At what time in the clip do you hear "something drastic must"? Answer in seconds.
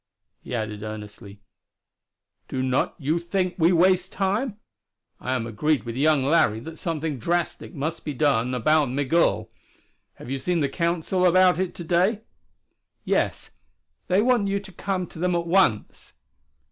6.79-8.03